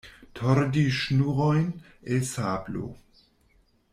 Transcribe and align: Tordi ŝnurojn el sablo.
Tordi 0.37 0.85
ŝnurojn 0.99 1.69
el 2.15 2.25
sablo. 2.33 2.89